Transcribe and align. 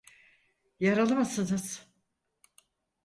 Yaralı 0.79 1.15
mısınız? 1.15 1.87